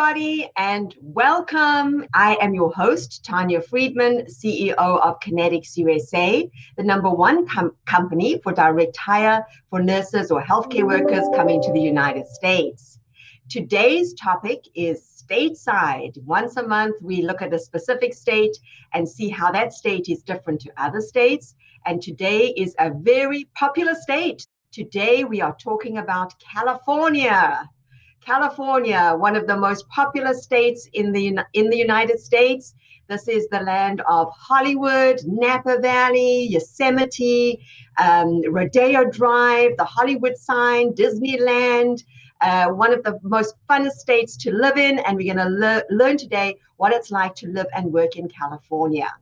[0.00, 2.06] Everybody, and welcome.
[2.14, 8.40] I am your host, Tanya Friedman, CEO of Connetics USA, the number one com- company
[8.42, 12.98] for direct hire for nurses or healthcare workers coming to the United States.
[13.50, 16.16] Today's topic is stateside.
[16.24, 18.56] Once a month, we look at a specific state
[18.94, 21.54] and see how that state is different to other states.
[21.84, 24.46] And today is a very popular state.
[24.72, 27.68] Today, we are talking about California.
[28.20, 32.74] California, one of the most popular states in the in the United States.
[33.08, 37.60] This is the land of Hollywood, Napa Valley, Yosemite,
[37.98, 42.04] um, Rodeo Drive, the Hollywood sign, Disneyland,
[42.40, 45.00] uh, one of the most funnest states to live in.
[45.00, 48.28] And we're going to le- learn today what it's like to live and work in
[48.28, 49.12] California.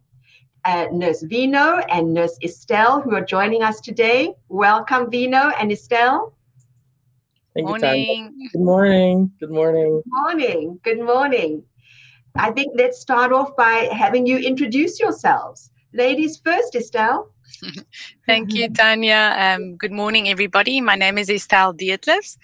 [0.65, 4.35] Uh, Nurse Vino and Nurse Estelle, who are joining us today.
[4.49, 6.35] Welcome, Vino and Estelle.
[7.59, 8.35] Thank morning.
[8.37, 9.33] You, Good morning.
[9.41, 10.03] Good morning.
[10.05, 10.81] Good morning.
[10.85, 11.65] Good morning.
[12.37, 15.73] I think let's start off by having you introduce yourselves.
[15.93, 17.33] Ladies first, Estelle.
[18.27, 19.35] Thank you, Tanya.
[19.37, 20.81] Um, good morning, everybody.
[20.81, 22.37] My name is Estelle Dietlefs.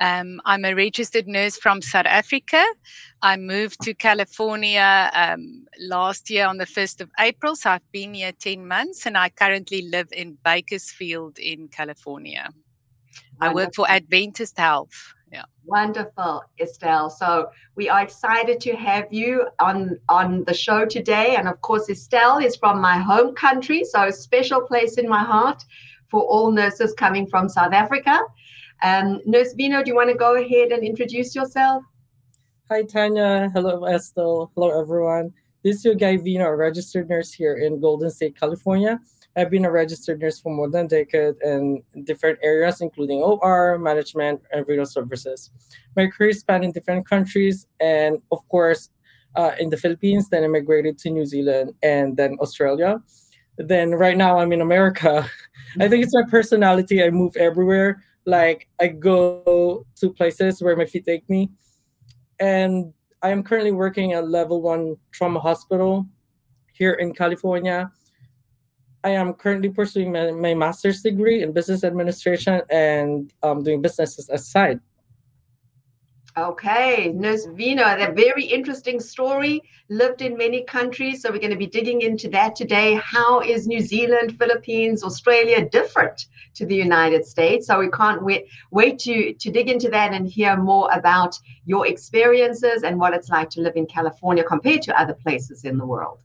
[0.00, 2.64] Um, I'm a registered nurse from South Africa.
[3.22, 8.14] I moved to California um, last year on the 1st of April, so I've been
[8.14, 12.48] here 10 months, and I currently live in Bakersfield in California.
[13.40, 13.48] Wonderful.
[13.48, 15.14] I work for Adventist Health.
[15.32, 15.44] Yeah.
[15.64, 17.08] Wonderful, Estelle.
[17.08, 21.36] So we are excited to have you on on the show today.
[21.36, 25.22] And of course, Estelle is from my home country, so a special place in my
[25.22, 25.64] heart
[26.08, 28.20] for all nurses coming from South Africa.
[28.82, 31.84] Um, Nurse Vino, do you want to go ahead and introduce yourself?
[32.68, 33.50] Hi, Tanya.
[33.52, 34.50] Hello, Estelle.
[34.54, 35.32] Hello, everyone.
[35.62, 38.98] This is your guy Vino, a registered nurse here in Golden State, California.
[39.36, 43.78] I've been a registered nurse for more than a decade in different areas, including OR,
[43.78, 45.50] management, and renal services.
[45.96, 48.90] My career spanned in different countries, and of course,
[49.36, 53.00] uh, in the Philippines, then immigrated to New Zealand and then Australia.
[53.56, 55.28] Then right now I'm in America.
[55.80, 57.02] I think it's my personality.
[57.02, 58.02] I move everywhere.
[58.24, 61.50] Like I go to places where my feet take me.
[62.40, 62.92] And
[63.22, 66.06] I am currently working at level one trauma hospital
[66.72, 67.90] here in California.
[69.02, 74.28] I am currently pursuing my, my master's degree in business administration and um, doing businesses
[74.28, 74.80] aside.
[76.36, 79.62] Okay, Nurse Vino, a very interesting story.
[79.88, 82.94] Lived in many countries, so we're going to be digging into that today.
[83.02, 87.66] How is New Zealand, Philippines, Australia different to the United States?
[87.66, 91.36] So we can't wait wait to to dig into that and hear more about
[91.66, 95.78] your experiences and what it's like to live in California compared to other places in
[95.78, 96.20] the world.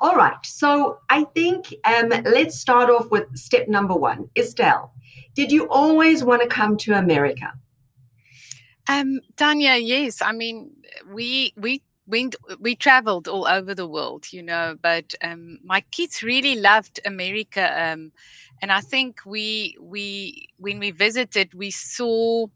[0.00, 4.28] All right, so I think um, let's start off with step number one.
[4.36, 4.92] Estelle,
[5.34, 7.52] did you always want to come to America?
[8.88, 10.22] Um, Tanya, yes.
[10.22, 10.70] I mean,
[11.12, 16.22] we we went we traveled all over the world, you know, but um, my kids
[16.22, 18.12] really loved America, um,
[18.60, 22.46] and I think we we when we visited, we saw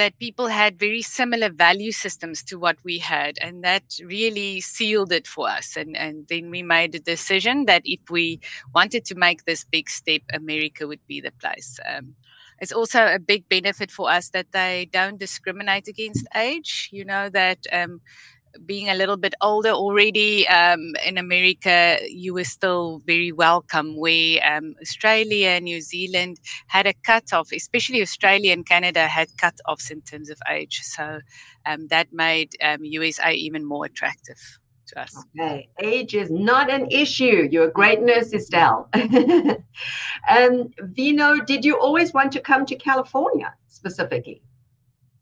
[0.00, 5.12] that people had very similar value systems to what we had and that really sealed
[5.12, 5.76] it for us.
[5.76, 8.40] And and then we made a decision that if we
[8.74, 11.78] wanted to make this big step america would be the place.
[11.90, 12.14] Um,
[12.60, 16.88] it's also a big benefit for us that they don't discriminate against age.
[16.92, 18.00] You know that um,
[18.66, 23.96] being a little bit older already um, in America, you were still very welcome.
[23.96, 30.02] Where um, Australia, New Zealand had a cutoff, especially Australia and Canada had cutoffs in
[30.02, 30.80] terms of age.
[30.82, 31.20] So
[31.66, 34.38] um, that made USA um, even more attractive.
[34.88, 35.14] To us.
[35.38, 37.48] Okay, age is not an issue.
[37.48, 38.88] You're a great nurse, Estelle.
[40.28, 44.42] um, Vino, did you always want to come to California specifically?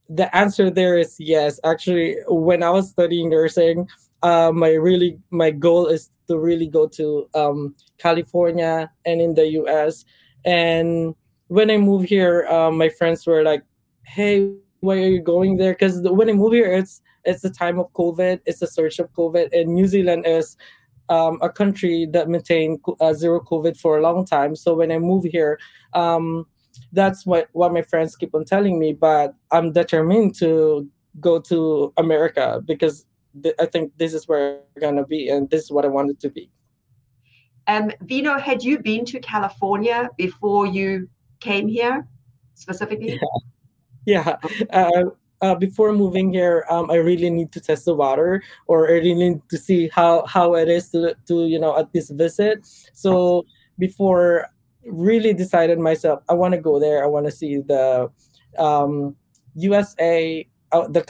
[0.09, 1.61] The answer there is yes.
[1.65, 3.89] Actually, when I was studying nursing,
[4.23, 9.47] uh, my really my goal is to really go to um, California and in the
[9.63, 10.05] U.S.
[10.45, 11.15] And
[11.49, 13.63] when I moved here, um, my friends were like,
[14.05, 17.79] "Hey, why are you going there?" Because when I moved here, it's it's the time
[17.79, 18.41] of COVID.
[18.47, 20.57] It's the surge of COVID, and New Zealand is
[21.11, 24.57] um, a country that maintained uh, zero COVID for a long time.
[24.57, 25.59] So when I moved here,
[25.95, 26.47] um,
[26.93, 30.89] that's what what my friends keep on telling me but i'm determined to
[31.21, 33.07] go to america because
[33.43, 36.19] th- i think this is where i'm gonna be and this is what i wanted
[36.21, 36.51] to be
[37.69, 41.07] Um, Vino, had you been to California before you
[41.39, 42.09] came here
[42.55, 43.21] specifically?
[44.07, 44.37] Yeah.
[44.41, 44.51] yeah.
[44.73, 48.93] Uh, uh, before moving here, um, I really need to test the water, or I
[48.93, 52.67] really need to see how how it is to to you know at this visit.
[52.93, 53.45] So
[53.79, 54.49] before
[54.91, 57.03] really decided myself, I want to go there.
[57.03, 58.11] I want to see the
[58.59, 59.17] um,
[59.55, 61.03] USA, uh, the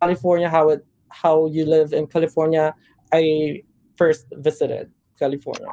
[0.00, 2.74] California, how it how you live in California.
[3.12, 3.62] I
[3.96, 5.68] first visited California.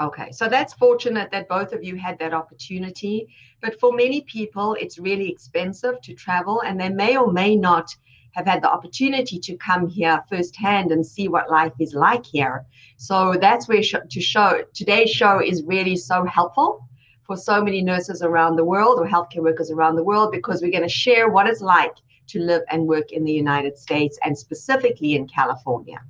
[0.00, 3.28] Okay, so that's fortunate that both of you had that opportunity.
[3.60, 7.94] But for many people, it's really expensive to travel, and they may or may not
[8.32, 12.64] have had the opportunity to come here firsthand and see what life is like here.
[12.96, 16.88] So that's where sh- to show today's show is really so helpful
[17.30, 20.72] for so many nurses around the world or healthcare workers around the world because we're
[20.72, 21.94] going to share what it's like
[22.26, 26.00] to live and work in the United States and specifically in California.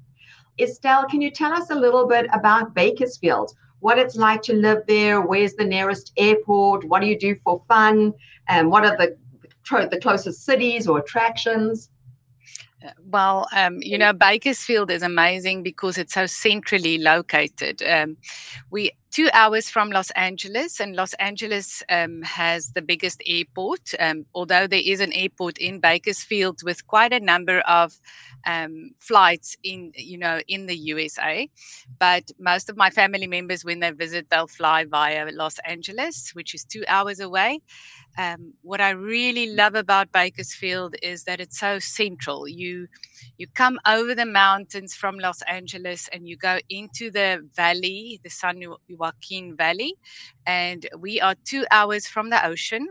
[0.58, 3.52] Estelle, can you tell us a little bit about Bakersfield?
[3.80, 5.20] What it's like to live there?
[5.20, 6.86] Where's the nearest airport?
[6.86, 8.14] What do you do for fun?
[8.48, 9.18] And what are the
[9.90, 11.90] the closest cities or attractions?
[13.04, 17.82] Well, um, you know, Bakersfield is amazing because it's so centrally located.
[17.82, 18.16] Um,
[18.70, 23.92] we two hours from Los Angeles, and Los Angeles um, has the biggest airport.
[23.98, 27.98] Um, although there is an airport in Bakersfield with quite a number of
[28.46, 31.48] um, flights in, you know, in the USA,
[31.98, 36.54] but most of my family members, when they visit, they'll fly via Los Angeles, which
[36.54, 37.60] is two hours away.
[38.18, 42.48] Um, what I really love about Bakersfield is that it's so central.
[42.48, 42.88] You
[43.38, 48.30] you come over the mountains from Los Angeles and you go into the valley, the
[48.30, 49.94] San Joaquin Valley,
[50.46, 52.86] and we are two hours from the ocean.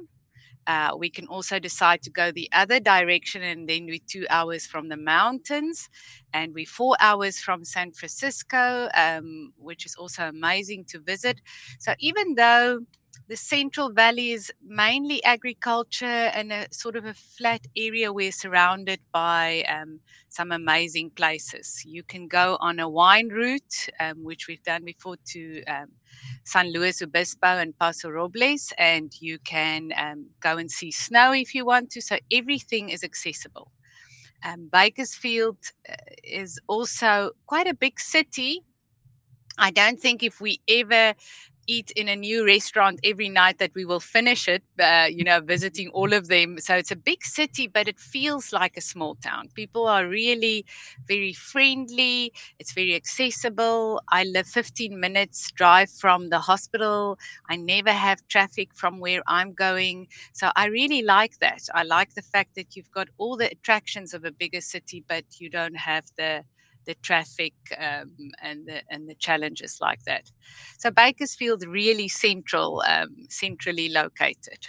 [0.68, 4.66] Uh, we can also decide to go the other direction, and then we're two hours
[4.66, 5.90] from the mountains,
[6.34, 11.42] and we're four hours from San Francisco, um, which is also amazing to visit.
[11.80, 12.80] So even though
[13.28, 18.12] the Central Valley is mainly agriculture and a sort of a flat area.
[18.12, 20.00] We're surrounded by um,
[20.30, 21.84] some amazing places.
[21.86, 25.88] You can go on a wine route, um, which we've done before to um,
[26.44, 31.54] San Luis Obispo and Paso Robles, and you can um, go and see snow if
[31.54, 32.02] you want to.
[32.02, 33.72] So everything is accessible.
[34.44, 35.58] Um, Bakersfield
[35.90, 35.94] uh,
[36.24, 38.62] is also quite a big city.
[39.58, 41.16] I don't think if we ever
[41.70, 45.40] eat in a new restaurant every night that we will finish it, uh, you know,
[45.42, 46.58] visiting all of them.
[46.60, 49.50] So it's a big city, but it feels like a small town.
[49.56, 50.66] People are really
[51.08, 54.02] very friendly, it's very accessible.
[54.10, 57.18] I live 15 minutes drive from the hospital.
[57.50, 60.08] I never have traffic from where I'm going.
[60.34, 61.62] So I really like that.
[61.74, 65.26] I like the fact that you've got all the attractions of a bigger city, but
[65.40, 66.44] you don't have the
[66.90, 68.10] the traffic um,
[68.42, 70.26] and the and the challenges like that.
[70.80, 74.62] So Bakersfield really central, um, centrally located.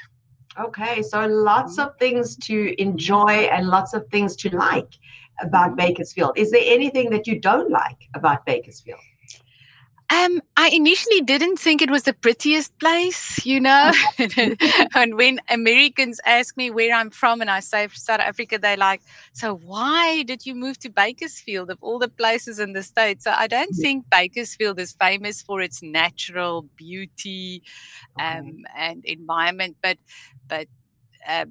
[0.58, 1.88] Okay, so lots mm-hmm.
[1.88, 2.56] of things to
[2.86, 4.92] enjoy and lots of things to like
[5.40, 5.76] about.
[5.76, 6.32] Bakersfield.
[6.36, 9.00] Is there anything that you don't like about Bakersfield?
[10.10, 13.92] Um, I initially didn't think it was the prettiest place, you know.
[14.94, 19.02] and when Americans ask me where I'm from and I say South Africa, they're like,
[19.32, 23.24] So why did you move to Bakersfield of all the places in the States?
[23.24, 27.62] So I don't think Bakersfield is famous for its natural beauty
[28.18, 29.98] um, and environment, but
[30.48, 30.68] but
[31.26, 31.46] uh,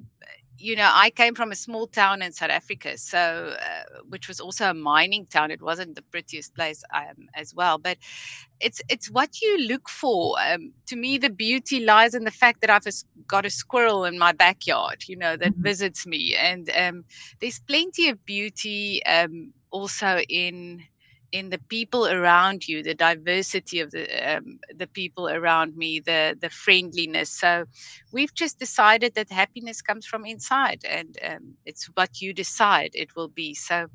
[0.60, 4.40] you know, I came from a small town in South Africa, so uh, which was
[4.40, 5.50] also a mining town.
[5.50, 7.96] It wasn't the prettiest place um, as well, but
[8.60, 10.36] it's it's what you look for.
[10.38, 12.86] Um, to me, the beauty lies in the fact that I've
[13.26, 15.62] got a squirrel in my backyard, you know, that mm-hmm.
[15.62, 17.04] visits me, and um,
[17.40, 20.82] there's plenty of beauty um, also in
[21.32, 24.06] in the people around you, the diversity of the
[24.36, 27.30] um, the people around me, the the friendliness.
[27.30, 27.64] So
[28.12, 33.16] we've just decided that happiness comes from inside, and um, it's what you decide it
[33.16, 33.54] will be.
[33.54, 33.86] So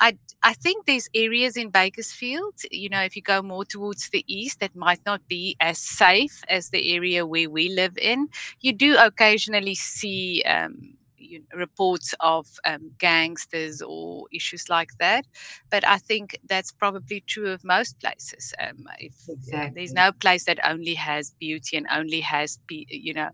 [0.00, 4.24] I I think there's areas in Bakersfield, you know, if you go more towards the
[4.26, 8.28] east, that might not be as safe as the area where we live in.
[8.60, 10.42] You do occasionally see.
[10.44, 10.94] Um,
[11.32, 15.26] you know, reports of um, gangsters or issues like that.
[15.70, 18.54] But I think that's probably true of most places.
[18.60, 19.72] Um, if exactly.
[19.74, 23.30] there's no place that only has beauty and only has, you know,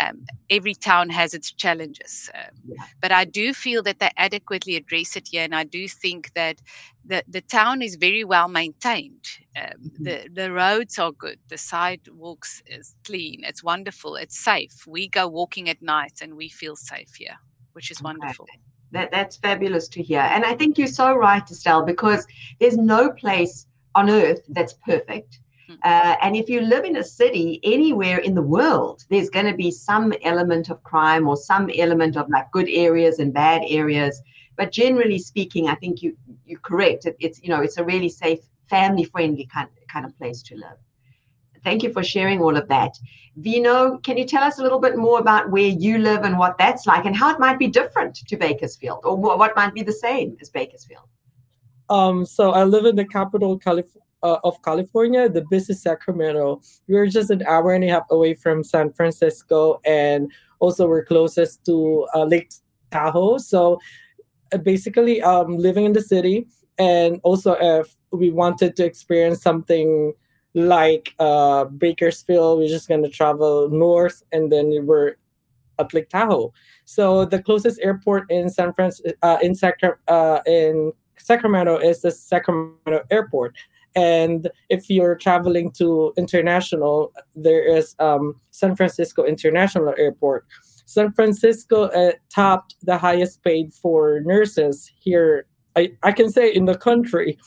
[0.00, 2.30] um, every town has its challenges.
[2.34, 2.84] Um, yeah.
[3.00, 6.60] But I do feel that they adequately address it here, and I do think that
[7.04, 9.26] the, the town is very well maintained.
[9.56, 10.04] Um, mm-hmm.
[10.04, 11.38] The the roads are good.
[11.48, 13.42] The sidewalks is clean.
[13.44, 14.16] It's wonderful.
[14.16, 14.86] It's safe.
[14.86, 17.36] We go walking at night and we feel safe here,
[17.72, 18.44] which is wonderful.
[18.44, 18.60] Okay.
[18.92, 20.20] That that's fabulous to hear.
[20.20, 22.26] And I think you're so right, Estelle, because
[22.60, 25.40] there's no place on earth that's perfect.
[25.84, 29.54] Uh, and if you live in a city anywhere in the world, there's going to
[29.54, 34.20] be some element of crime or some element of like good areas and bad areas.
[34.56, 37.06] But generally speaking, I think you you're correct.
[37.06, 40.56] It, it's you know it's a really safe, family friendly kind kind of place to
[40.56, 40.78] live.
[41.64, 42.98] Thank you for sharing all of that.
[43.36, 46.58] Vino, can you tell us a little bit more about where you live and what
[46.58, 49.92] that's like and how it might be different to Bakersfield or what might be the
[49.92, 51.04] same as Bakersfield?
[51.88, 56.60] Um, so I live in the capital Calif- uh, of California, the busy Sacramento.
[56.88, 61.64] We're just an hour and a half away from San Francisco, and also we're closest
[61.66, 62.52] to uh, Lake
[62.90, 63.38] Tahoe.
[63.38, 63.78] So
[64.52, 66.46] uh, basically, um, living in the city,
[66.78, 70.12] and also if we wanted to experience something
[70.54, 75.16] like uh, Bakersfield, we're just gonna travel north, and then we're
[75.78, 76.52] at Lake Tahoe.
[76.84, 82.10] So the closest airport in San Francisco, uh, in Sacra- uh, in Sacramento is the
[82.10, 83.56] Sacramento Airport.
[83.94, 90.46] And if you're traveling to international, there is um, San Francisco International Airport.
[90.86, 95.46] San Francisco uh, topped the highest paid for nurses here.
[95.76, 97.38] I, I can say in the country.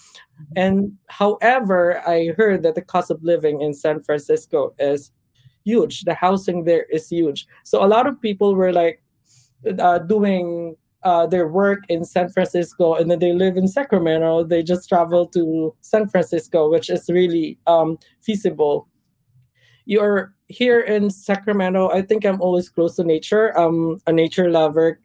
[0.56, 5.12] And however, I heard that the cost of living in San Francisco is
[5.64, 6.04] huge.
[6.04, 7.48] The housing there is huge.
[7.64, 9.02] So a lot of people were like
[9.80, 10.76] uh, doing
[11.06, 14.44] uh, their work in San Francisco and then they live in Sacramento.
[14.44, 18.90] They just travel to San Francisco, which is really um, feasible.
[19.86, 21.90] You're here in Sacramento.
[21.92, 23.56] I think I'm always close to nature.
[23.56, 25.00] I'm a nature lover,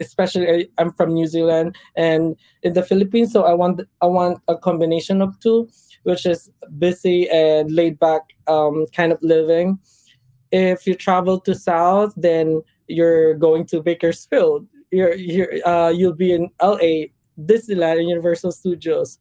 [0.00, 3.32] especially I'm from New Zealand and in the Philippines.
[3.32, 5.68] So I want I want a combination of two,
[6.04, 6.48] which is
[6.78, 9.80] busy and laid back um, kind of living.
[10.52, 16.32] If you travel to South, then you're going to Bakersfield you're, you're uh, you'll be
[16.32, 19.18] in LA, Disneyland, and Universal Studios.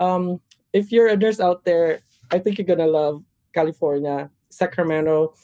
[0.00, 0.40] Um,
[0.72, 3.22] if you're a nurse out there, I think you're gonna love
[3.54, 5.34] California, Sacramento,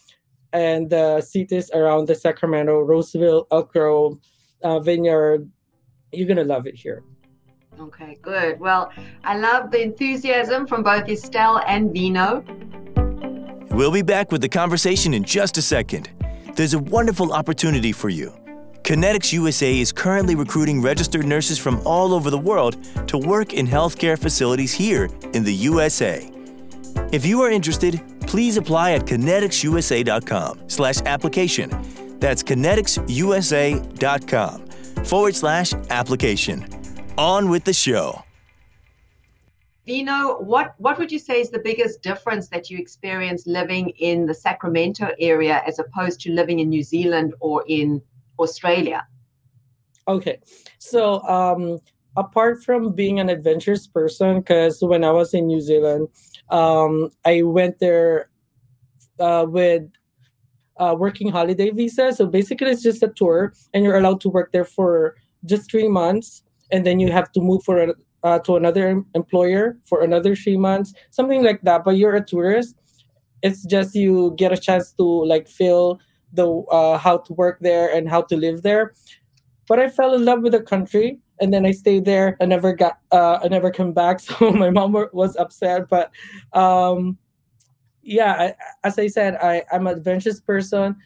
[0.53, 4.19] and the cities around the Sacramento, Roseville, Elk Grove,
[4.63, 5.49] uh, Vineyard.
[6.13, 7.03] You're gonna love it here.
[7.79, 8.61] Okay, good.
[8.61, 8.91] Well,
[9.25, 12.45] I love the enthusiasm from both Estelle and Vino.
[13.71, 16.11] We'll be back with the conversation in just a second.
[16.57, 18.40] There's a wonderful opportunity for you.
[18.91, 23.65] Connetics USA is currently recruiting registered nurses from all over the world to work in
[23.65, 26.29] healthcare facilities here in the USA.
[27.13, 31.71] If you are interested, please apply at conneticsusa.com slash application.
[32.19, 34.67] That's conneticsusa.com
[35.05, 36.67] forward slash application.
[37.17, 38.25] On with the show.
[39.87, 44.27] Vino, what, what would you say is the biggest difference that you experience living in
[44.27, 48.03] the Sacramento area as opposed to living in New Zealand or in
[48.41, 49.07] Australia?
[50.09, 50.39] Okay,
[50.79, 51.79] so um,
[52.17, 56.09] apart from being an adventurous person, because when I was in New Zealand,
[56.51, 58.31] um, I went there
[59.21, 59.85] uh, with
[60.77, 62.13] a working holiday visa.
[62.13, 65.89] So basically, it's just a tour, and you're allowed to work there for just three
[65.89, 66.43] months,
[66.73, 70.57] and then you have to move for a, uh, to another employer for another three
[70.57, 71.85] months, something like that.
[71.85, 72.77] But you're a tourist.
[73.43, 76.01] It's just you get a chance to like feel
[76.33, 78.95] the uh, how to work there and how to live there.
[79.69, 82.37] But I fell in love with the country, and then I stayed there.
[82.41, 84.21] I never got, uh, I never came back.
[84.39, 85.89] So my mom was upset.
[85.89, 86.11] But
[86.53, 87.19] um,
[88.03, 90.97] yeah, I, as I said, I, I'm an adventurous person,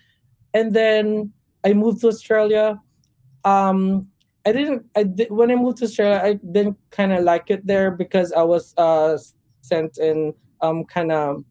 [0.54, 1.32] and then
[1.64, 2.80] I moved to Australia.
[3.44, 4.08] Um,
[4.46, 4.86] I didn't.
[4.96, 8.32] I did, when I moved to Australia, I didn't kind of like it there because
[8.32, 9.18] I was uh,
[9.60, 11.44] sent in um kind of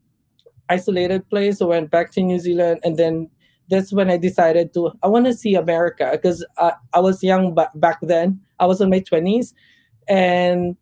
[0.70, 1.62] isolated place.
[1.62, 3.30] I went back to New Zealand, and then
[3.70, 7.54] that's when I decided to I want to see America because I, I was young
[7.54, 8.40] ba- back then.
[8.60, 9.54] I was in my twenties,
[10.08, 10.76] and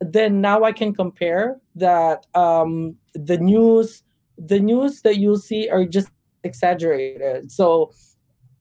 [0.00, 4.02] then now I can compare that um, the news
[4.38, 6.08] the news that you see are just
[6.44, 7.52] exaggerated.
[7.52, 7.92] So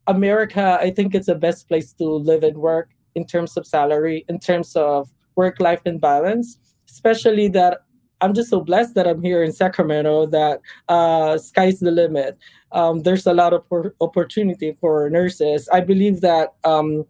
[0.08, 4.26] America, I think it's the best place to live and work in terms of salary,
[4.28, 6.58] in terms of work life and balance,
[6.90, 7.80] especially that
[8.22, 12.38] I'm just so blessed that I'm here in Sacramento that uh, sky's the limit.
[12.72, 13.64] Um, there's a lot of
[14.02, 15.70] opportunity for nurses.
[15.72, 17.06] I believe that um,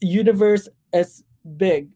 [0.00, 1.24] universe is
[1.56, 1.88] big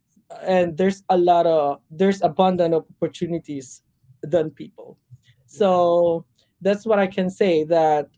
[0.47, 3.83] and there's a lot of there's abundant opportunities
[4.23, 4.99] than people.
[5.47, 6.25] So
[6.61, 8.09] that's what I can say that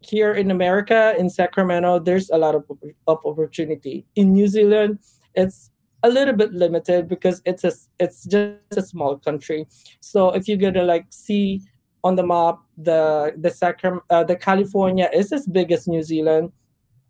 [0.00, 2.64] here in America in Sacramento there's a lot of,
[3.06, 4.06] of opportunity.
[4.14, 4.98] In New Zealand
[5.34, 5.70] it's
[6.02, 9.66] a little bit limited because it's a it's just a small country.
[10.00, 11.62] So if you're gonna like see
[12.04, 16.52] on the map the the Sacram uh, the California is as big as New Zealand,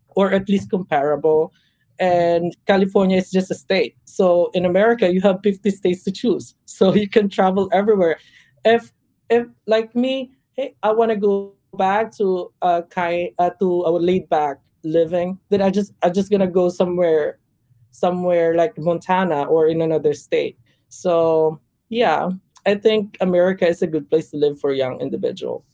[0.09, 1.53] or at least comparable.
[1.99, 3.95] and California is just a state.
[4.05, 6.55] So in America, you have 50 states to choose.
[6.65, 8.17] So you can travel everywhere.
[8.65, 8.93] If
[9.29, 13.91] if like me, hey, I want to go back to a kind uh, to a
[13.91, 17.37] laid back living, then I just I just gonna go somewhere
[17.91, 20.57] somewhere like Montana or in another state.
[20.89, 22.29] So yeah,
[22.65, 25.65] I think America is a good place to live for young individual.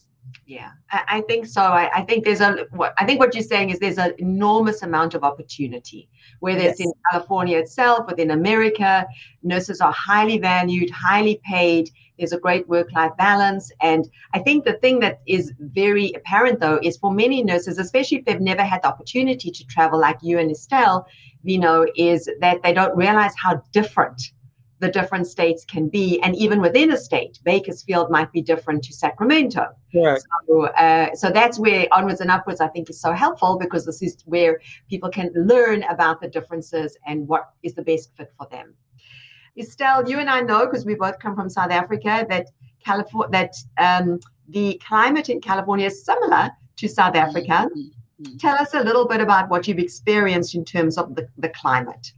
[0.47, 1.61] Yeah, I, think so.
[1.61, 4.83] I, I, think there's a what I think what you're saying is there's an enormous
[4.83, 6.73] amount of opportunity, whether yes.
[6.73, 9.07] it's in California itself, within America,
[9.43, 11.89] nurses are highly valued, highly paid.
[12.17, 16.79] There's a great work-life balance, and I think the thing that is very apparent though
[16.81, 20.37] is for many nurses, especially if they've never had the opportunity to travel like you
[20.37, 21.07] and Estelle,
[21.45, 24.21] you know, is that they don't realize how different
[24.79, 26.19] the different states can be.
[26.21, 29.67] And even within a state, Bakersfield might be different to Sacramento.
[29.93, 30.21] Right.
[30.47, 34.01] So, uh, so that's where onwards and upwards, I think, is so helpful because this
[34.01, 34.59] is where
[34.89, 38.73] people can learn about the differences and what is the best fit for them.
[39.57, 42.47] Estelle, you and I know because we both come from South Africa that
[42.83, 47.69] California that um, the climate in California is similar to South Africa.
[47.69, 47.89] Mm-hmm.
[48.39, 52.13] Tell us a little bit about what you've experienced in terms of the, the climate.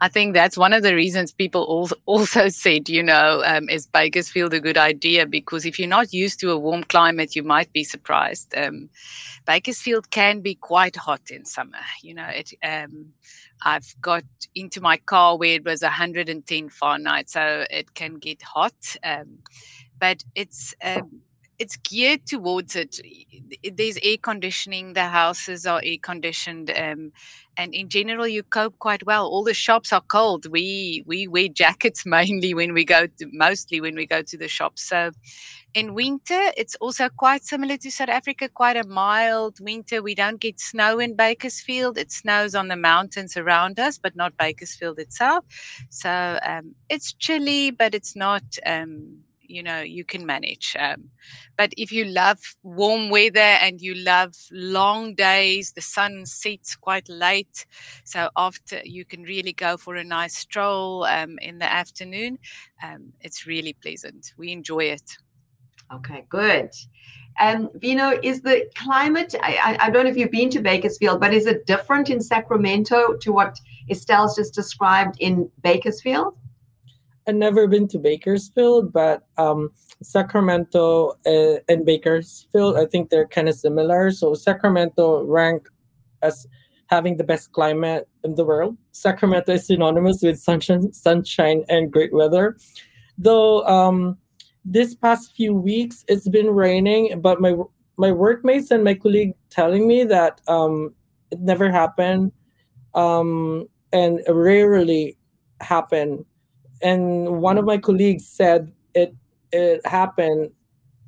[0.00, 4.54] I think that's one of the reasons people also said, you know, um, is Bakersfield
[4.54, 5.26] a good idea?
[5.26, 8.54] Because if you're not used to a warm climate, you might be surprised.
[8.56, 8.88] Um,
[9.46, 11.80] Bakersfield can be quite hot in summer.
[12.02, 12.52] You know, it.
[12.62, 13.12] Um,
[13.62, 18.96] I've got into my car where it was 110 Fahrenheit, so it can get hot.
[19.02, 19.38] Um,
[19.98, 21.22] but it's um,
[21.58, 23.00] it's geared towards it.
[23.72, 24.92] There's air conditioning.
[24.92, 27.12] The houses are air conditioned, um,
[27.56, 29.26] and in general, you cope quite well.
[29.26, 30.46] All the shops are cold.
[30.50, 34.48] We we wear jackets mainly when we go to mostly when we go to the
[34.48, 34.82] shops.
[34.88, 35.10] So,
[35.74, 38.48] in winter, it's also quite similar to South Africa.
[38.48, 40.02] Quite a mild winter.
[40.02, 41.98] We don't get snow in Bakersfield.
[41.98, 45.44] It snows on the mountains around us, but not Bakersfield itself.
[45.90, 48.44] So um, it's chilly, but it's not.
[48.64, 51.10] Um, you know you can manage um,
[51.56, 57.08] but if you love warm weather and you love long days the sun sets quite
[57.08, 57.66] late
[58.04, 62.38] so after you can really go for a nice stroll um, in the afternoon
[62.82, 64.32] um, it's really pleasant.
[64.36, 65.16] We enjoy it.
[65.92, 66.70] Okay good.
[67.40, 71.20] And um, Vino, is the climate, I, I, don't know if you've been to Bakersfield,
[71.20, 76.36] but is it different in Sacramento to what Estelle's just described in Bakersfield?
[77.28, 79.70] I've never been to Bakersfield, but um,
[80.02, 84.10] Sacramento uh, and Bakersfield, I think they're kind of similar.
[84.12, 85.68] So Sacramento ranked
[86.22, 86.46] as
[86.86, 88.78] having the best climate in the world.
[88.92, 92.56] Sacramento is synonymous with sunshine, sunshine and great weather.
[93.18, 94.16] Though um,
[94.64, 97.54] this past few weeks it's been raining, but my
[97.98, 100.94] my workmates and my colleague telling me that um,
[101.30, 102.32] it never happened
[102.94, 105.18] um, and rarely
[105.60, 106.24] happen
[106.82, 109.14] and one of my colleagues said it
[109.52, 110.50] it happened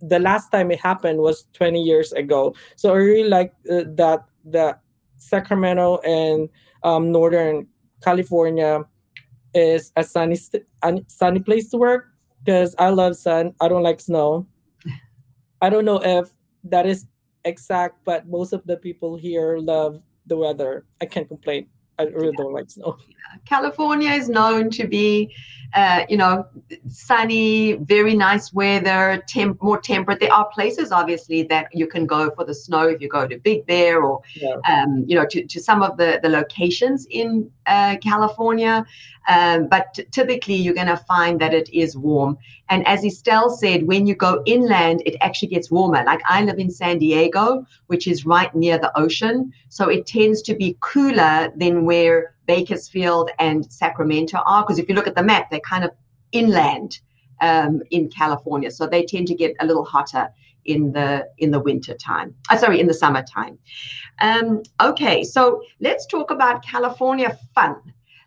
[0.00, 2.54] the last time it happened was 20 years ago.
[2.76, 4.76] So i really like uh, that the
[5.18, 6.48] sacramento and
[6.82, 7.66] um, northern
[8.02, 8.82] california
[9.52, 10.64] is a sunny st-
[11.08, 12.06] sunny place to work
[12.42, 14.46] because i love sun i don't like snow.
[15.60, 16.30] I don't know if
[16.64, 17.04] that is
[17.44, 21.68] exact but most of the people here love the weather i can't complain
[22.00, 22.96] i really don't like snow
[23.44, 25.32] california is known to be
[25.74, 26.46] uh, you know,
[26.88, 30.18] sunny, very nice weather, temp- more temperate.
[30.18, 33.38] There are places, obviously, that you can go for the snow if you go to
[33.38, 34.56] Big Bear or, yeah.
[34.68, 38.84] um, you know, to, to some of the, the locations in uh, California.
[39.28, 42.36] Um, but t- typically, you're going to find that it is warm.
[42.68, 46.02] And as Estelle said, when you go inland, it actually gets warmer.
[46.04, 49.52] Like I live in San Diego, which is right near the ocean.
[49.68, 54.62] So it tends to be cooler than where Bakersfield and Sacramento are.
[54.62, 55.90] Because if you look at the map, they're kind of
[56.30, 57.00] inland
[57.40, 60.28] um, in California, so they tend to get a little hotter
[60.66, 62.28] in the in the winter time.
[62.48, 63.58] Uh, sorry, in the summertime.
[64.20, 67.76] Um, okay, so let's talk about California fun.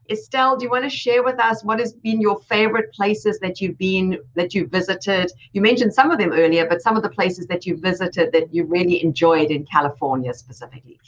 [0.09, 3.61] Estelle, do you want to share with us what has been your favorite places that
[3.61, 5.31] you've been that you've visited?
[5.53, 8.53] You mentioned some of them earlier, but some of the places that you visited that
[8.53, 10.99] you really enjoyed in California specifically.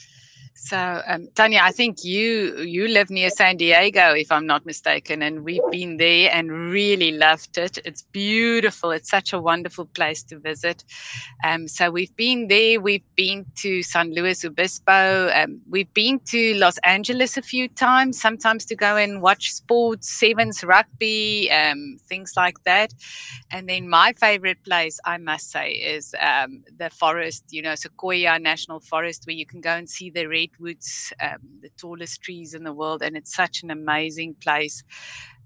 [0.66, 5.22] So, um, Tanya, I think you you live near San Diego, if I'm not mistaken,
[5.22, 7.78] and we've been there and really loved it.
[7.86, 8.90] It's beautiful.
[8.90, 10.84] It's such a wonderful place to visit.
[11.44, 12.82] Um, so we've been there.
[12.82, 15.30] We've been to San Luis Obispo.
[15.36, 20.10] Um, we've been to Los Angeles a few times, sometimes to go and watch sports,
[20.10, 22.92] sevens, rugby, um, things like that.
[23.52, 27.46] And then my favorite place, I must say, is um, the forest.
[27.52, 31.40] You know, Sequoia National Forest, where you can go and see the red redwoods, um,
[31.62, 34.84] the tallest trees in the world, and it's such an amazing place.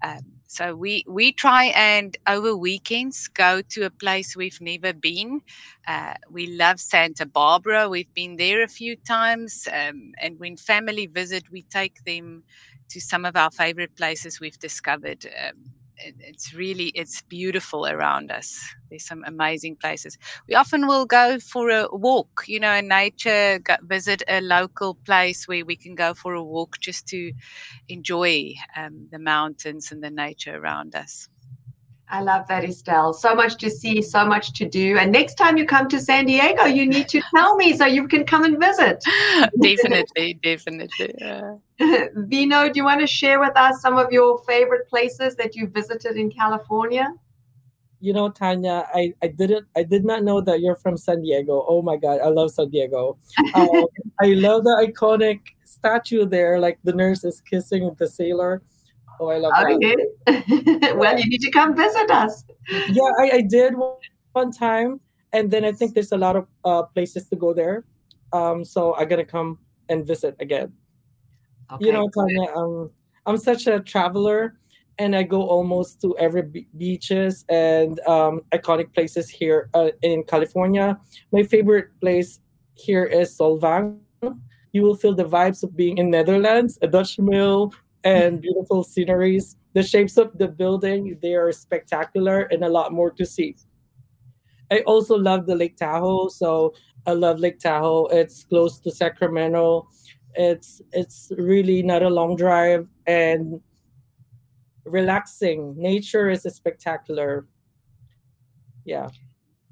[0.02, 5.40] Um, so we we try and over weekends go to a place we've never been.
[5.86, 7.88] Uh, we love Santa Barbara.
[7.88, 12.44] We've been there a few times, um, and when family visit, we take them
[12.90, 15.26] to some of our favorite places we've discovered.
[15.26, 15.79] Um,
[16.20, 18.58] it's really it's beautiful around us.
[18.90, 20.16] There's some amazing places.
[20.48, 24.96] We often will go for a walk you know in nature go, visit a local
[25.06, 27.32] place where we can go for a walk just to
[27.88, 31.28] enjoy um, the mountains and the nature around us
[32.10, 33.12] I love that, Estelle.
[33.12, 34.98] So much to see, so much to do.
[34.98, 38.08] And next time you come to San Diego, you need to tell me so you
[38.08, 39.02] can come and visit.
[39.62, 41.14] definitely, definitely.
[41.18, 41.54] Yeah.
[42.16, 45.68] Vino, do you want to share with us some of your favorite places that you
[45.68, 47.14] visited in California?
[48.00, 51.64] You know, Tanya, I, I didn't I did not know that you're from San Diego.
[51.68, 53.18] Oh my god, I love San Diego.
[53.54, 53.84] Um,
[54.20, 58.62] I love the iconic statue there, like the nurse is kissing the sailor.
[59.20, 59.94] Oh, I love okay.
[60.26, 60.96] that.
[60.96, 62.42] well, you need to come visit us.
[62.88, 63.74] Yeah, I, I did
[64.32, 64.98] one time,
[65.34, 67.84] and then I think there's a lot of uh, places to go there.
[68.32, 69.58] Um, so I'm gonna come
[69.90, 70.72] and visit again.
[71.70, 71.84] Okay.
[71.84, 72.90] You know, Tanya, um,
[73.26, 74.56] I'm such a traveler,
[74.98, 80.24] and I go almost to every be- beaches and um, iconic places here uh, in
[80.24, 80.98] California.
[81.30, 82.40] My favorite place
[82.72, 83.98] here is Solvang.
[84.72, 87.74] You will feel the vibes of being in Netherlands, a Dutch mill,
[88.04, 89.56] and beautiful sceneries.
[89.74, 93.56] The shapes of the building, they are spectacular and a lot more to see.
[94.70, 96.28] I also love the Lake Tahoe.
[96.28, 96.74] So
[97.06, 98.06] I love Lake Tahoe.
[98.06, 99.88] It's close to Sacramento.
[100.34, 103.60] It's it's really not a long drive and
[104.84, 105.74] relaxing.
[105.76, 107.46] Nature is spectacular.
[108.84, 109.08] Yeah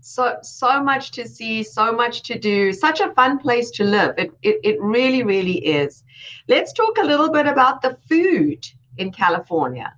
[0.00, 4.14] so so much to see so much to do such a fun place to live.
[4.18, 6.04] It, it it really really is.
[6.48, 9.92] Let's talk a little bit about the food in california.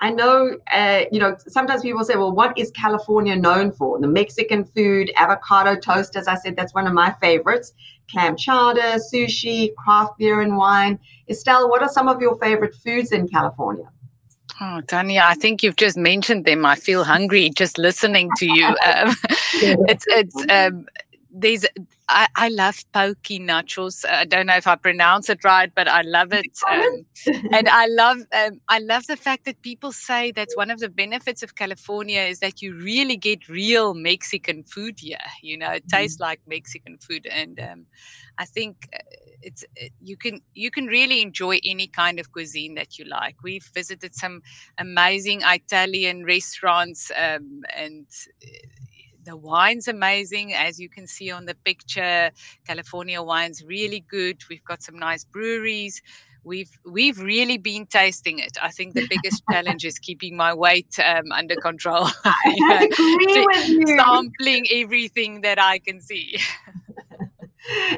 [0.00, 4.00] I know uh, you know sometimes people say well what is california known for?
[4.00, 7.72] The mexican food avocado toast as i said that's one of my favorites.
[8.10, 10.98] Clam chowder sushi craft beer and wine.
[11.28, 13.88] Estelle what are some of your favorite foods in california
[14.60, 16.64] Oh, Tanya, I think you've just mentioned them.
[16.64, 18.74] I feel hungry just listening to you.
[18.84, 19.14] Um,
[19.88, 20.86] it's it's um,
[21.32, 21.64] these.
[22.08, 24.04] I, I love pokey nachos.
[24.08, 26.44] I don't know if I pronounce it right, but I love it.
[26.70, 27.06] Um,
[27.50, 30.88] and I love um, I love the fact that people say that's one of the
[30.90, 35.16] benefits of California is that you really get real Mexican food here.
[35.42, 36.24] You know, it tastes mm-hmm.
[36.24, 37.86] like Mexican food, and um,
[38.38, 38.98] I think uh,
[39.44, 43.36] it's it, you can you can really enjoy any kind of cuisine that you like.
[43.42, 44.42] We've visited some
[44.78, 48.06] amazing Italian restaurants, um, and
[48.42, 48.48] uh,
[49.24, 52.30] the wine's amazing, as you can see on the picture.
[52.66, 54.42] California wine's really good.
[54.48, 56.02] We've got some nice breweries
[56.44, 58.56] we've we've really been tasting it.
[58.62, 62.08] I think the biggest challenge is keeping my weight um, under control.
[62.24, 63.96] I agree with you.
[63.96, 66.38] Sampling everything that I can see.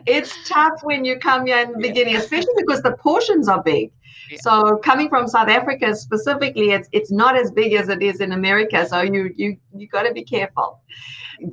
[0.06, 3.90] it's tough when you come here in the beginning, especially because the portions are big.
[4.30, 4.38] Yeah.
[4.40, 8.32] So coming from South Africa specifically, it's it's not as big as it is in
[8.32, 8.86] America.
[8.86, 10.80] So you you you got to be careful.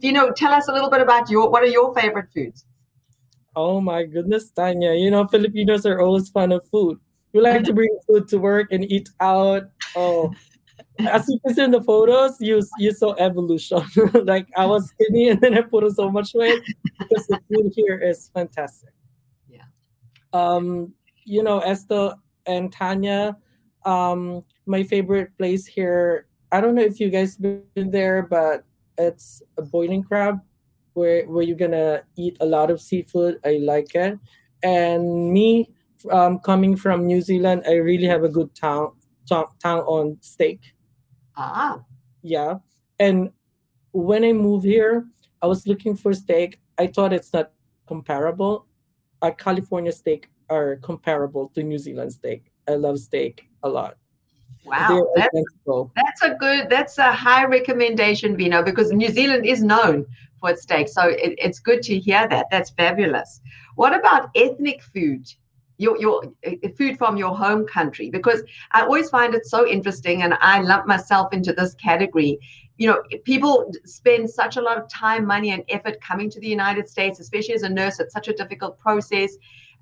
[0.02, 2.65] You know, tell us a little bit about your what are your favorite foods?
[3.56, 4.93] Oh my goodness, Tanya!
[4.93, 6.99] You know, Filipinos are always fond of food.
[7.34, 9.63] We like to bring food to work and eat out.
[9.95, 10.34] Oh,
[11.00, 13.82] as you can see in the photos, you you saw evolution.
[14.26, 16.62] like I was skinny and then I put on so much weight
[17.00, 18.94] because the food here is fantastic.
[19.50, 19.66] Yeah.
[20.34, 20.94] Um,
[21.26, 23.38] you know, Esther and Tanya,
[23.86, 26.28] um, my favorite place here.
[26.52, 28.64] I don't know if you guys been there, but
[28.98, 30.40] it's a boiling crab
[30.94, 33.40] where where you're gonna eat a lot of seafood.
[33.44, 34.20] I like it.
[34.62, 35.72] And me
[36.12, 38.94] um, coming from New Zealand, I really have a good town
[39.28, 40.74] town on steak.
[41.36, 41.82] Ah.
[42.22, 42.56] Yeah.
[43.00, 43.32] And
[43.92, 45.06] when I moved here,
[45.42, 46.60] I was looking for steak.
[46.78, 47.52] I thought it's not
[47.88, 48.66] comparable.
[49.22, 52.52] A California steak are comparable to New Zealand steak.
[52.68, 53.98] I love steak a lot.
[54.66, 55.38] Wow, that's,
[55.94, 60.06] that's, a good, that's a high recommendation, Vino, because New Zealand is known
[60.40, 60.88] for its steak.
[60.88, 62.46] So it, it's good to hear that.
[62.50, 63.42] That's fabulous.
[63.76, 65.28] What about ethnic food?
[65.78, 70.22] Your your uh, food from your home country because I always find it so interesting
[70.22, 72.40] and I lump myself into this category.
[72.78, 76.48] You know, people spend such a lot of time, money, and effort coming to the
[76.48, 78.00] United States, especially as a nurse.
[78.00, 79.36] It's such a difficult process.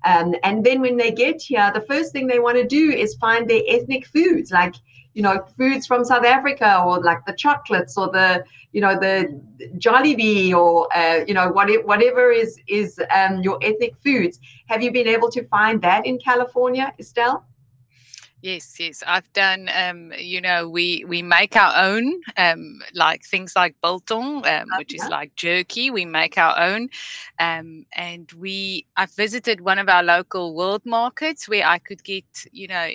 [0.04, 3.14] Um, and then when they get here, the first thing they want to do is
[3.14, 4.50] find their ethnic foods.
[4.50, 4.74] Like,
[5.14, 9.40] you know foods from South Africa or like the chocolates or the you know the
[9.78, 14.40] Jollibee or uh, you know whatever whatever is is um, your ethnic foods.
[14.66, 17.44] Have you been able to find that in California, Estelle?
[18.42, 19.70] Yes, yes, I've done.
[19.72, 24.94] Um, you know, we we make our own, um, like things like biltong, um, which
[24.94, 25.92] is like jerky.
[25.92, 26.88] We make our own,
[27.38, 28.86] um, and we.
[28.96, 32.24] I've visited one of our local world markets where I could get.
[32.50, 32.90] You know,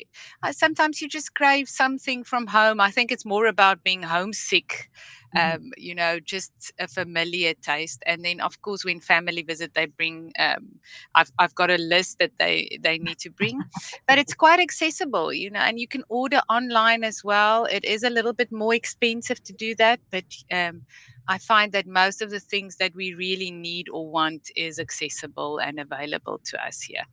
[0.52, 2.82] sometimes you just crave something from home.
[2.82, 4.90] I think it's more about being homesick.
[5.36, 8.04] Um, you know, just a familiar taste.
[8.06, 10.32] And then, of course, when family visit, they bring.
[10.40, 10.80] Um,
[11.16, 13.66] I've I've got a list that they they need to bring,
[14.08, 17.66] but it's quite accessible, you know, and you can order online as well.
[17.66, 20.84] It is a little bit more expensive to do that, but um,
[21.28, 25.60] I find that most of the things that we really need or want is accessible
[25.60, 27.04] and available to us here.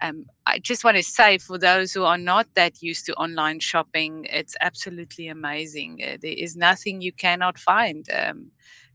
[0.00, 3.60] Um, I just want to say for those who are not that used to online
[3.60, 6.00] shopping, it's absolutely amazing.
[6.02, 8.50] Uh, there is nothing you cannot find, um,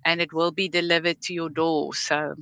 [0.05, 1.93] and it will be delivered to your door.
[1.93, 2.35] So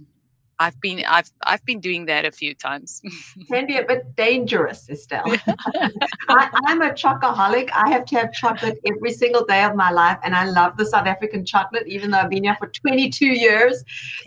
[0.59, 3.01] I've been I've I've been doing that a few times.
[3.49, 5.25] Can be a bit dangerous, Estelle.
[6.29, 7.69] I, am a chocoholic.
[7.73, 10.85] I have to have chocolate every single day of my life, and I love the
[10.85, 13.83] South African chocolate, even though I've been here for 22 years.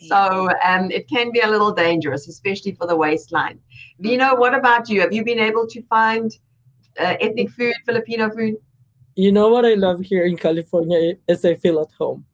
[0.07, 3.59] So um, it can be a little dangerous, especially for the waistline.
[3.99, 5.01] Vino, what about you?
[5.01, 6.31] Have you been able to find
[7.01, 8.57] uh, ethnic food, Filipino food?
[9.17, 12.25] You know what I love here in California is I feel at home.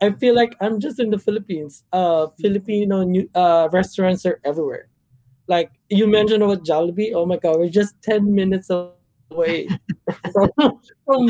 [0.00, 1.84] I feel like I'm just in the Philippines.
[1.92, 4.88] Uh, Filipino new, uh, restaurants are everywhere.
[5.48, 7.12] Like you mentioned about Jollibee.
[7.14, 9.68] Oh my God, we're just ten minutes away
[10.32, 10.50] from
[11.04, 11.28] from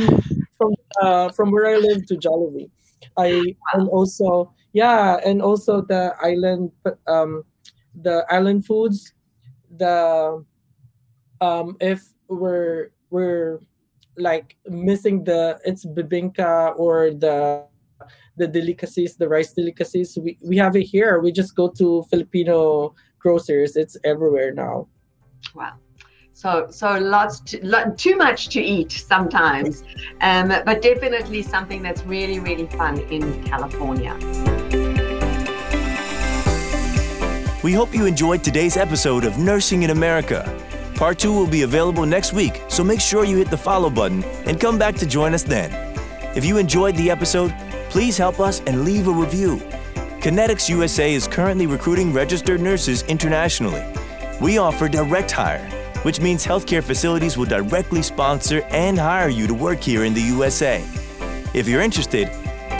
[0.56, 2.70] from uh, from where I live to Jollibee.
[3.16, 6.72] I and also yeah, and also the island
[7.06, 7.44] um
[8.02, 9.12] the island foods.
[9.76, 10.44] The
[11.40, 13.60] um if we're we're
[14.16, 17.66] like missing the it's bibingka or the
[18.36, 20.16] the delicacies, the rice delicacies.
[20.16, 21.20] We we have it here.
[21.20, 23.76] We just go to Filipino grocers.
[23.76, 24.88] It's everywhere now.
[25.54, 25.74] Wow.
[26.32, 29.84] So so lots to, lot, too much to eat sometimes,
[30.20, 34.14] um, but definitely something that's really really fun in California.
[37.64, 40.44] We hope you enjoyed today's episode of Nursing in America.
[40.94, 44.22] Part 2 will be available next week, so make sure you hit the follow button
[44.46, 45.72] and come back to join us then.
[46.36, 47.50] If you enjoyed the episode,
[47.96, 49.56] please help us and leave a review.
[50.20, 53.82] Connetics USA is currently recruiting registered nurses internationally.
[54.38, 55.66] We offer direct hire,
[56.02, 60.20] which means healthcare facilities will directly sponsor and hire you to work here in the
[60.20, 60.84] USA.
[61.54, 62.28] If you're interested,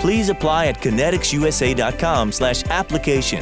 [0.01, 3.41] please apply at conneticsusa.com/application.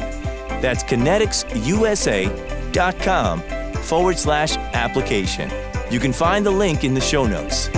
[0.61, 3.41] That's conneticsusa.com
[3.81, 5.51] forward slash application.
[5.91, 7.69] You can find the link in the show notes.